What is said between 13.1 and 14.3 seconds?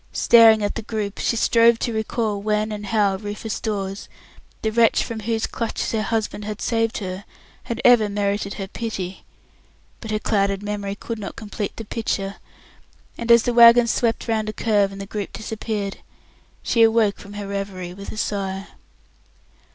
and as the wagons swept